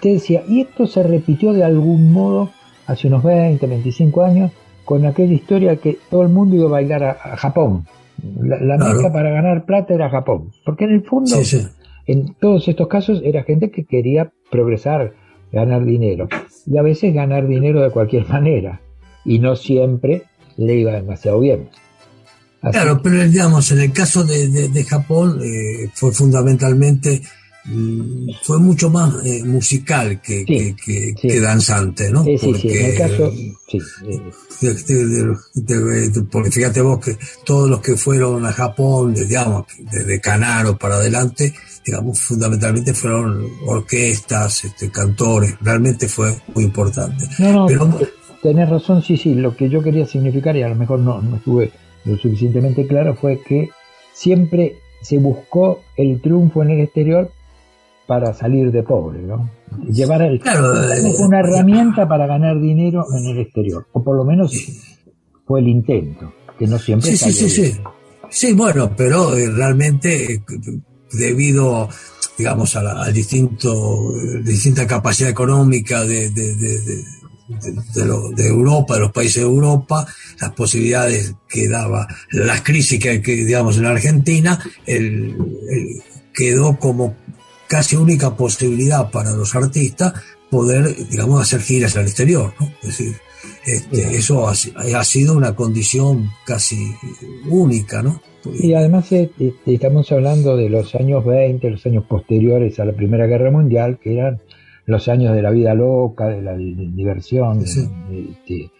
te 0.00 0.10
decía, 0.10 0.42
y 0.48 0.60
esto 0.60 0.86
se 0.86 1.02
repitió 1.02 1.52
de 1.52 1.64
algún 1.64 2.12
modo 2.12 2.50
hace 2.86 3.08
unos 3.08 3.22
20, 3.22 3.66
25 3.66 4.24
años, 4.24 4.52
con 4.84 5.04
aquella 5.04 5.32
historia 5.32 5.76
que 5.76 5.98
todo 6.10 6.22
el 6.22 6.28
mundo 6.28 6.56
iba 6.56 6.66
a 6.66 6.70
bailar 6.70 7.04
a, 7.04 7.36
Japón. 7.36 7.86
La, 8.40 8.58
la 8.58 9.12
para 9.12 9.30
ganar 9.30 9.66
plata 9.66 9.94
era 9.94 10.08
Japón. 10.08 10.50
Porque 10.64 10.84
en 10.84 10.90
el 10.90 11.02
fondo, 11.02 11.36
en 12.06 12.34
todos 12.34 12.68
estos 12.68 12.88
casos, 12.88 13.20
era 13.24 13.42
gente 13.42 13.70
que 13.70 13.84
quería 13.84 14.32
progresar 14.50 15.12
ganar 15.52 15.84
dinero. 15.84 16.28
Y 16.66 16.78
a 16.78 16.82
veces 16.82 17.14
ganar 17.14 17.46
dinero 17.46 17.82
de 17.82 17.90
cualquier 17.90 18.28
manera. 18.28 18.80
Y 19.24 19.38
no 19.38 19.56
siempre 19.56 20.24
le 20.56 20.74
iba 20.74 20.92
demasiado 20.92 21.40
bien. 21.40 21.68
claro, 22.60 23.00
pero 23.02 23.22
digamos, 23.28 23.70
en 23.72 23.80
el 23.80 23.92
caso 23.92 24.24
de, 24.24 24.84
Japón 24.88 25.40
eh, 25.42 25.90
fue 25.94 26.12
fundamentalmente 26.12 27.20
mm, 27.64 28.30
fue 28.42 28.58
mucho 28.58 28.88
más 28.88 29.14
eh, 29.24 29.42
musical 29.44 30.20
que, 30.22 30.44
que, 30.46 31.40
danzante, 31.40 32.10
¿no? 32.10 32.24
Sí, 32.24 32.38
porque, 32.40 32.80
en 32.80 32.86
el 32.86 32.96
caso, 32.96 33.32
sí. 33.68 33.80
porque 36.30 36.50
fíjate 36.50 36.80
vos 36.80 37.04
que 37.04 37.18
todos 37.44 37.68
los 37.68 37.80
que 37.80 37.96
fueron 37.96 38.46
a 38.46 38.52
Japón, 38.52 39.12
digamos, 39.14 39.66
desde 39.90 40.20
Canaro 40.20 40.78
para 40.78 40.96
adelante, 40.96 41.52
digamos, 41.86 42.20
fundamentalmente 42.20 42.92
fueron 42.92 43.46
orquestas, 43.64 44.64
este, 44.64 44.90
cantores, 44.90 45.54
realmente 45.60 46.08
fue 46.08 46.32
muy 46.52 46.64
importante. 46.64 47.24
No, 47.38 47.68
no, 47.68 47.98
tenés 48.42 48.68
razón, 48.68 49.02
sí, 49.02 49.16
sí, 49.16 49.34
lo 49.34 49.56
que 49.56 49.68
yo 49.68 49.82
quería 49.82 50.04
significar, 50.04 50.56
y 50.56 50.62
a 50.62 50.68
lo 50.68 50.74
mejor 50.74 50.98
no, 50.98 51.22
no 51.22 51.36
estuve 51.36 51.70
lo 52.04 52.16
suficientemente 52.16 52.86
claro, 52.86 53.14
fue 53.14 53.40
que 53.40 53.70
siempre 54.12 54.78
se 55.00 55.18
buscó 55.18 55.80
el 55.96 56.20
triunfo 56.20 56.62
en 56.62 56.70
el 56.70 56.80
exterior 56.80 57.30
para 58.06 58.34
salir 58.34 58.72
de 58.72 58.82
pobre, 58.82 59.22
¿no? 59.22 59.50
Llevar 59.88 60.22
el, 60.22 60.40
claro, 60.40 60.72
una 61.18 61.40
herramienta 61.40 62.08
para 62.08 62.26
ganar 62.26 62.60
dinero 62.60 63.04
en 63.16 63.26
el 63.26 63.38
exterior, 63.38 63.86
o 63.92 64.02
por 64.02 64.16
lo 64.16 64.24
menos 64.24 64.52
fue 65.44 65.60
el 65.60 65.68
intento, 65.68 66.32
que 66.58 66.66
no 66.66 66.78
siempre 66.78 67.10
sí, 67.10 67.16
sí, 67.16 67.32
sí, 67.32 67.48
sí. 67.48 67.80
Sí, 68.28 68.52
bueno, 68.54 68.90
pero 68.96 69.36
eh, 69.36 69.48
realmente 69.50 70.34
eh, 70.34 70.40
debido 71.12 71.88
digamos 72.36 72.76
a 72.76 72.82
la 72.82 73.10
distinto 73.10 74.12
distinta 74.42 74.86
capacidad 74.86 75.30
económica 75.30 76.04
de, 76.04 76.30
de, 76.30 76.54
de, 76.54 77.04
de, 78.34 78.46
Europa, 78.46 78.94
de 78.94 79.00
los 79.00 79.12
países 79.12 79.36
de 79.36 79.42
Europa, 79.42 80.06
las 80.40 80.50
posibilidades 80.52 81.34
que 81.48 81.68
daba, 81.68 82.06
las 82.32 82.62
crisis 82.62 83.00
que, 83.00 83.18
digamos 83.20 83.78
en 83.78 83.86
Argentina, 83.86 84.58
el, 84.84 85.36
quedó 86.34 86.78
como 86.78 87.16
casi 87.68 87.96
única 87.96 88.36
posibilidad 88.36 89.10
para 89.10 89.32
los 89.32 89.54
artistas 89.54 90.14
poder, 90.50 90.94
digamos, 91.08 91.42
hacer 91.42 91.60
giras 91.60 91.96
al 91.96 92.06
exterior, 92.06 92.54
¿no? 92.60 92.66
Es 92.82 92.88
decir, 92.88 93.16
este, 93.66 94.16
eso 94.16 94.48
ha, 94.48 94.52
ha, 94.52 95.04
sido 95.04 95.36
una 95.36 95.56
condición 95.56 96.30
casi 96.44 96.94
única, 97.48 98.00
¿no? 98.00 98.20
Y 98.60 98.74
además 98.74 99.10
eh, 99.10 99.30
este, 99.38 99.74
estamos 99.74 100.10
hablando 100.12 100.56
de 100.56 100.70
los 100.70 100.94
años 100.94 101.24
20, 101.24 101.70
los 101.70 101.84
años 101.84 102.04
posteriores 102.06 102.78
a 102.78 102.84
la 102.84 102.92
Primera 102.92 103.26
Guerra 103.26 103.50
Mundial, 103.50 103.98
que 104.00 104.14
eran 104.14 104.40
los 104.84 105.08
años 105.08 105.34
de 105.34 105.42
la 105.42 105.50
vida 105.50 105.74
loca, 105.74 106.28
de 106.28 106.42
la 106.42 106.56
diversión. 106.56 107.64
Este, 107.64 108.70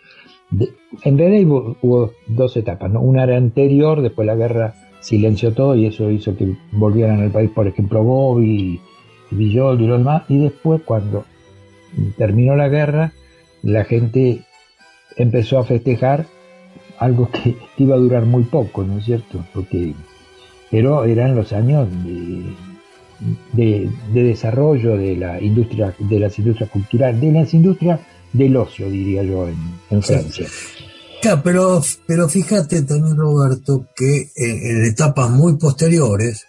en 1.02 1.18
realidad 1.18 1.74
hubo, 1.82 2.12
dos 2.28 2.56
etapas, 2.56 2.90
¿no? 2.90 3.00
Una 3.00 3.24
era 3.24 3.36
anterior, 3.36 4.02
después 4.02 4.24
la 4.24 4.36
guerra 4.36 4.74
silenció 5.00 5.52
todo 5.52 5.74
y 5.74 5.86
eso 5.86 6.10
hizo 6.10 6.36
que 6.36 6.56
volvieran 6.72 7.20
al 7.20 7.30
país, 7.30 7.50
por 7.50 7.66
ejemplo, 7.66 8.04
Bobby, 8.04 8.80
Villol 9.32 9.80
y 9.80 9.86
los 9.86 9.98
demás. 9.98 10.22
Y 10.28 10.38
después, 10.38 10.80
cuando 10.84 11.24
terminó 12.16 12.54
la 12.54 12.68
guerra, 12.68 13.12
la 13.62 13.84
gente 13.84 14.44
empezó 15.16 15.58
a 15.58 15.64
festejar 15.64 16.26
algo 16.98 17.30
que 17.30 17.56
iba 17.78 17.94
a 17.94 17.98
durar 17.98 18.24
muy 18.24 18.44
poco, 18.44 18.84
¿no 18.84 18.98
es 18.98 19.04
cierto? 19.04 19.44
Porque, 19.52 19.94
pero 20.70 21.04
eran 21.04 21.34
los 21.34 21.52
años 21.52 21.88
de, 23.52 23.90
desarrollo 24.12 24.96
de 24.96 25.16
la 25.16 25.40
industria, 25.40 25.94
de 25.98 26.20
las 26.20 26.38
industrias 26.38 26.70
culturales, 26.70 27.20
de 27.20 27.32
las 27.32 27.52
industrias 27.54 28.00
del 28.32 28.56
ocio, 28.56 28.90
diría 28.90 29.22
yo, 29.22 29.48
en, 29.48 30.02
Francia. 30.02 30.46
Claro, 31.22 31.40
pero, 31.42 31.82
pero 32.06 32.28
fíjate 32.28 32.82
también, 32.82 33.16
Roberto, 33.16 33.86
que 33.96 34.30
en, 34.36 34.84
etapas 34.84 35.30
muy 35.30 35.56
posteriores, 35.56 36.46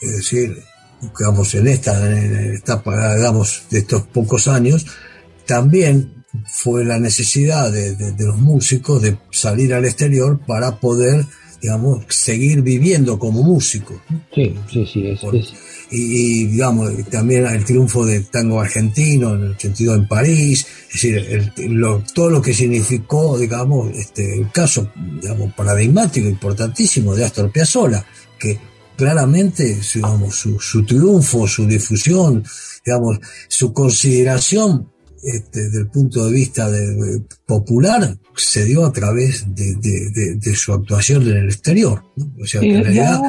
es 0.00 0.16
decir, 0.16 0.56
digamos, 1.00 1.54
en 1.54 1.68
esta 1.68 2.10
en 2.10 2.54
etapa, 2.56 3.16
digamos, 3.16 3.64
de 3.70 3.78
estos 3.80 4.02
pocos 4.02 4.48
años, 4.48 4.86
también 5.46 6.17
fue 6.46 6.84
la 6.84 6.98
necesidad 6.98 7.72
de, 7.72 8.14
los 8.18 8.38
músicos 8.38 9.02
de 9.02 9.16
salir 9.30 9.72
al 9.74 9.84
exterior 9.84 10.38
para 10.46 10.78
poder, 10.78 11.24
digamos, 11.60 12.04
seguir 12.08 12.62
viviendo 12.62 13.18
como 13.18 13.42
músicos. 13.42 13.98
Sí, 14.34 14.54
sí, 14.70 14.86
sí. 14.86 15.06
Es, 15.06 15.20
Y, 15.90 16.46
digamos, 16.46 16.92
también 17.10 17.46
el 17.46 17.64
triunfo 17.64 18.04
del 18.04 18.26
tango 18.26 18.60
argentino, 18.60 19.34
en 19.34 19.44
el 19.44 19.58
sentido 19.58 19.94
en 19.94 20.06
París, 20.06 20.66
es 20.92 21.02
decir, 21.02 21.52
todo 22.14 22.30
lo 22.30 22.42
que 22.42 22.52
significó, 22.52 23.38
digamos, 23.38 23.90
este, 23.96 24.38
el 24.38 24.50
caso, 24.52 24.90
digamos, 25.20 25.54
paradigmático, 25.54 26.28
importantísimo 26.28 27.14
de 27.14 27.24
Astor 27.24 27.50
Piazzolla, 27.50 28.04
que 28.38 28.58
claramente, 28.96 29.80
digamos, 29.94 30.36
su, 30.36 30.60
su 30.60 30.84
triunfo, 30.84 31.48
su 31.48 31.66
difusión, 31.66 32.44
digamos, 32.84 33.18
su 33.48 33.72
consideración 33.72 34.88
este, 35.22 35.64
desde 35.64 35.80
el 35.80 35.88
punto 35.88 36.24
de 36.26 36.32
vista 36.32 36.70
de, 36.70 37.22
popular 37.46 38.16
se 38.36 38.64
dio 38.64 38.84
a 38.84 38.92
través 38.92 39.46
de, 39.54 40.54
su 40.54 40.72
actuación 40.72 41.22
en 41.22 41.36
el 41.38 41.46
exterior. 41.46 42.02
O 42.40 42.46
sea, 42.46 42.62
en 42.62 42.82
realidad... 42.82 43.20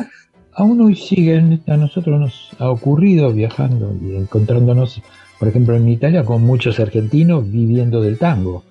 Aún 0.54 0.82
hoy 0.82 0.96
siguen, 0.96 1.64
a 1.68 1.78
nosotros 1.78 2.20
nos 2.20 2.50
ha 2.60 2.70
ocurrido 2.70 3.32
viajando 3.32 3.96
y 4.02 4.16
encontrándonos, 4.16 5.02
por 5.40 5.48
ejemplo, 5.48 5.76
en 5.76 5.88
Italia 5.88 6.26
con 6.26 6.44
muchos 6.44 6.80
argentinos 6.80 7.50
viviendo 7.50 8.02
del 8.02 8.18
tango. 8.18 8.64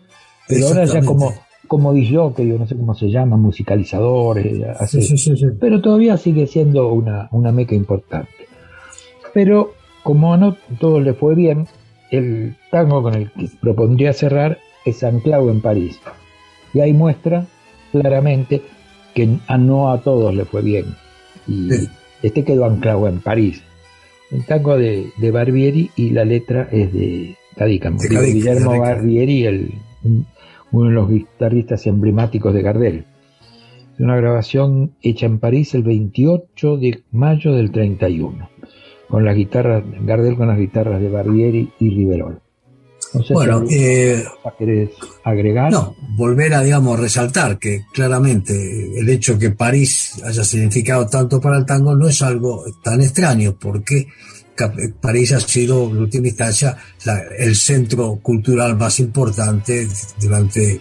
Pero 0.46 0.68
ahora 0.68 0.84
ya 0.84 1.02
como, 1.02 1.32
como 1.66 1.96
yo, 1.96 2.34
que 2.34 2.46
yo 2.46 2.58
no 2.58 2.66
sé 2.66 2.76
cómo 2.76 2.94
se 2.94 3.08
llama, 3.10 3.36
musicalizadores, 3.36 4.62
así. 4.78 5.00
pero 5.60 5.80
todavía 5.80 6.16
sigue 6.16 6.46
siendo 6.46 6.92
una, 6.92 7.28
una 7.30 7.52
meca 7.52 7.74
importante. 7.74 8.48
Pero 9.32 9.74
como 10.02 10.36
no 10.36 10.56
todo 10.80 11.00
le 11.00 11.14
fue 11.14 11.34
bien, 11.34 11.68
el 12.10 12.56
tango 12.70 13.02
con 13.02 13.14
el 13.14 13.30
que 13.30 13.48
propondría 13.60 14.12
cerrar 14.12 14.58
es 14.84 15.02
Anclao 15.04 15.50
en 15.50 15.60
París. 15.60 16.00
Y 16.74 16.80
ahí 16.80 16.92
muestra 16.92 17.46
claramente 17.92 18.62
que 19.14 19.38
a 19.46 19.58
no 19.58 19.90
a 19.90 20.00
todos 20.02 20.34
le 20.34 20.44
fue 20.44 20.62
bien. 20.62 20.94
Y 21.46 21.70
este 22.22 22.44
quedó 22.44 22.64
anclado 22.66 23.08
en 23.08 23.20
París. 23.20 23.62
Un 24.30 24.42
tango 24.42 24.76
de, 24.76 25.10
Barbieri 25.32 25.90
y 25.96 26.10
la 26.10 26.24
letra 26.24 26.68
es 26.70 26.92
de 26.92 27.36
Guillermo 27.58 28.78
Barbieri, 28.78 29.46
el, 29.46 29.74
uno 30.70 30.88
de 30.88 30.94
los 30.94 31.08
guitarristas 31.08 31.86
emblemáticos 31.86 32.52
de 32.52 32.62
Gardel. 32.62 33.04
Es 33.94 34.00
una 34.00 34.16
grabación 34.16 34.92
hecha 35.02 35.26
en 35.26 35.38
París 35.38 35.74
el 35.74 35.82
28 35.82 36.76
de 36.76 37.02
mayo 37.10 37.54
del 37.54 37.72
31, 37.72 38.48
con 39.08 39.24
las 39.24 39.34
guitarras, 39.34 39.82
Gardel 40.02 40.36
con 40.36 40.48
las 40.48 40.58
guitarras 40.58 41.00
de 41.00 41.08
Barbieri 41.08 41.72
y 41.78 41.90
Riverol. 41.90 42.40
bueno, 43.30 43.64
eh, 43.70 44.24
¿querés 44.58 44.90
agregar? 45.24 45.72
No, 45.72 45.96
volver 46.16 46.54
a, 46.54 46.62
digamos, 46.62 47.00
resaltar 47.00 47.58
que 47.58 47.84
claramente 47.92 48.98
el 48.98 49.08
hecho 49.08 49.38
que 49.38 49.50
París 49.50 50.20
haya 50.24 50.44
significado 50.44 51.06
tanto 51.06 51.40
para 51.40 51.58
el 51.58 51.66
tango 51.66 51.94
no 51.94 52.08
es 52.08 52.20
algo 52.22 52.64
tan 52.82 53.00
extraño, 53.00 53.56
porque 53.58 54.08
París 55.00 55.32
ha 55.32 55.40
sido, 55.40 55.88
en 55.90 55.98
última 55.98 56.28
instancia, 56.28 56.76
el 57.38 57.54
centro 57.54 58.16
cultural 58.16 58.76
más 58.76 58.98
importante 59.00 59.86
durante, 60.20 60.80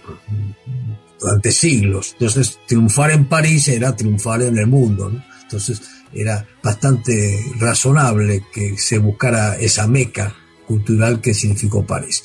durante 1.20 1.52
siglos. 1.52 2.12
Entonces, 2.12 2.58
triunfar 2.66 3.12
en 3.12 3.26
París 3.26 3.68
era 3.68 3.94
triunfar 3.94 4.42
en 4.42 4.58
el 4.58 4.66
mundo. 4.66 5.12
Entonces, 5.48 5.80
era 6.12 6.46
bastante 6.62 7.42
razonable 7.58 8.44
que 8.52 8.76
se 8.76 8.98
buscara 8.98 9.56
esa 9.56 9.86
meca 9.86 10.34
cultural 10.66 11.22
que 11.22 11.32
significó 11.32 11.86
París. 11.86 12.22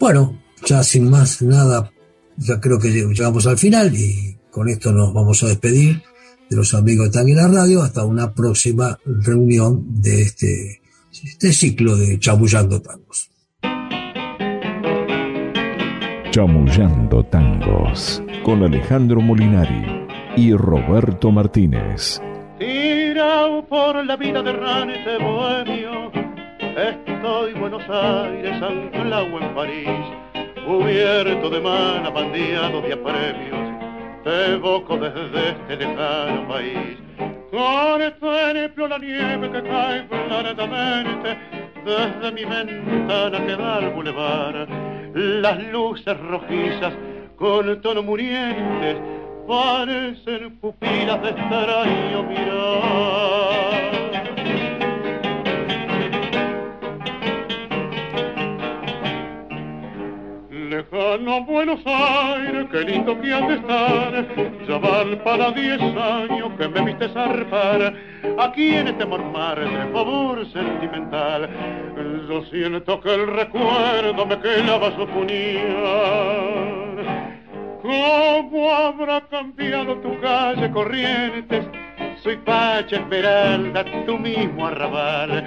Bueno, 0.00 0.42
ya 0.66 0.82
sin 0.82 1.08
más 1.08 1.40
nada, 1.40 1.92
ya 2.36 2.60
creo 2.60 2.80
que 2.80 2.88
llegamos 2.88 3.46
al 3.46 3.58
final 3.58 3.94
y 3.94 4.36
con 4.50 4.68
esto 4.68 4.92
nos 4.92 5.14
vamos 5.14 5.40
a 5.44 5.48
despedir 5.48 6.02
de 6.50 6.56
los 6.56 6.74
amigos 6.74 7.06
de 7.06 7.12
Tanguera 7.12 7.46
Radio 7.46 7.82
hasta 7.82 8.04
una 8.04 8.34
próxima 8.34 8.98
reunión 9.04 10.02
de 10.02 10.22
este 10.22 10.80
este 11.22 11.52
ciclo 11.52 11.96
de 11.96 12.18
Chamullando 12.18 12.82
Tangos. 12.82 13.30
Chamullando 16.32 17.24
Tangos 17.26 18.20
con 18.44 18.64
Alejandro 18.64 19.20
Molinari 19.20 20.04
y 20.36 20.52
Roberto 20.54 21.30
Martínez. 21.30 22.20
Tirado 23.14 23.64
por 23.66 24.04
la 24.04 24.16
vida 24.16 24.42
de 24.42 24.50
errante 24.50 25.18
bohemio, 25.18 26.10
estoy 26.58 27.52
Buenos 27.52 27.88
Aires, 27.88 28.60
anclado 28.60 29.38
en 29.38 29.54
París, 29.54 30.00
cubierto 30.66 31.48
de 31.48 31.60
mana, 31.60 32.10
bandeado 32.10 32.80
de 32.80 32.92
apremios, 32.92 34.24
te 34.24 34.54
evoco 34.54 34.96
desde 34.96 35.50
este 35.50 35.76
lejano 35.76 36.48
país. 36.48 36.98
Contemplo 37.52 38.88
la 38.88 38.98
nieve 38.98 39.48
que 39.48 39.62
cae 39.62 40.08
claramente 40.08 41.38
desde 41.84 42.32
mi 42.32 42.44
ventana 42.44 43.46
que 43.46 43.54
da 43.54 43.76
al 43.76 43.90
bulevar. 43.90 44.66
Las 45.14 45.62
luces 45.68 46.18
rojizas 46.18 46.92
con 47.36 47.80
tono 47.80 48.02
murientes 48.02 49.13
parecen 49.46 50.58
pupilas 50.60 51.22
de 51.22 51.30
extraño 51.30 52.22
mirar. 52.24 53.84
lejano 60.74 61.44
Buenos 61.44 61.80
Aires, 61.86 62.66
qué 62.70 62.80
lindo 62.80 63.20
que 63.20 63.32
han 63.32 63.48
de 63.48 63.54
estar. 63.54 64.26
Ya 64.66 64.78
van 64.78 65.18
para 65.22 65.50
diez 65.52 65.80
años 65.80 66.50
que 66.58 66.68
me 66.68 66.84
viste 66.84 67.08
zarpar 67.10 67.94
aquí 68.38 68.74
en 68.74 68.88
este 68.88 69.06
mormar 69.06 69.58
de 69.58 69.92
favor 69.92 70.44
sentimental. 70.52 71.48
Yo 72.28 72.42
siento 72.46 73.00
que 73.00 73.14
el 73.14 73.26
recuerdo 73.26 74.26
me 74.26 74.38
clava 74.40 74.90
su 74.96 75.06
puñal. 75.06 76.73
¿Cómo 77.84 78.72
habrá 78.72 79.20
cambiado 79.28 79.98
tu 79.98 80.18
calle 80.18 80.70
Corrientes? 80.70 81.66
Soy 82.22 82.38
Pacha 82.38 82.96
Esmeralda, 82.96 83.84
tu 84.06 84.18
mismo 84.18 84.68
arrabal. 84.68 85.44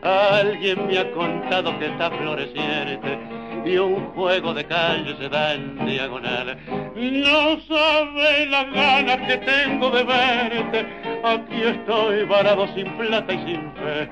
Alguien 0.00 0.86
me 0.86 0.98
ha 0.98 1.10
contado 1.10 1.76
que 1.80 1.86
está 1.86 2.12
floreciente 2.12 3.18
y 3.64 3.76
un 3.76 4.06
juego 4.10 4.54
de 4.54 4.64
calle 4.66 5.16
se 5.16 5.28
da 5.28 5.54
en 5.54 5.84
diagonal. 5.84 6.56
No 6.94 7.60
sabe 7.62 8.46
las 8.46 8.72
ganas 8.72 9.26
que 9.26 9.38
tengo 9.38 9.90
de 9.90 10.04
verte, 10.04 10.86
aquí 11.24 11.60
estoy 11.60 12.24
varado 12.24 12.68
sin 12.68 12.86
plata 12.98 13.32
y 13.32 13.38
sin 13.38 13.72
fe. 13.72 14.08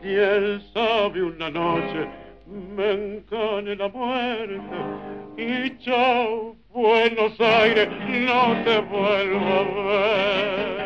Quién 0.00 0.62
sabe 0.72 1.22
una 1.22 1.50
noche 1.50 2.08
me 2.46 2.90
encane 2.92 3.76
la 3.76 3.88
muerte 3.88 5.17
y 5.38 5.78
chao 5.78 6.56
Buenos 6.70 7.40
Aires, 7.40 7.88
no 8.08 8.64
te 8.64 8.78
vuelvo 8.80 9.38
a 9.38 9.62
ver. 9.86 10.78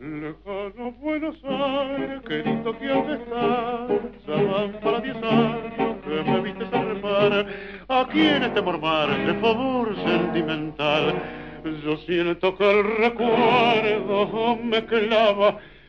lejano 0.00 0.92
Buenos 1.00 1.36
Aires, 1.44 2.20
querido 2.26 2.78
que 2.78 2.90
has 2.90 3.06
de 3.06 3.14
estar, 3.14 3.88
ya 4.26 4.34
van 4.34 4.72
para 4.80 5.00
diez 5.00 5.16
años 5.16 5.96
que 6.04 6.30
me 6.30 6.40
viste 6.40 6.66
zarpar, 6.66 7.46
aquí 7.88 8.20
en 8.20 8.42
este 8.42 8.60
mormar 8.60 9.08
de 9.26 9.34
favor 9.34 9.96
sentimental, 9.96 11.14
yo 11.84 11.96
siento 11.98 12.56
que 12.56 12.68
el 12.68 12.96
recuerdo 12.98 14.56
me 14.56 14.84
clava 14.84 15.58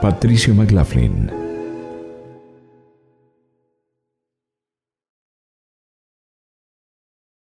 Patricio 0.00 0.54
McLaughlin. 0.54 1.47